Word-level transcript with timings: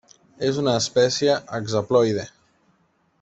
És 0.47 0.55
una 0.61 0.73
espècie 0.83 1.35
hexaploide. 1.59 2.25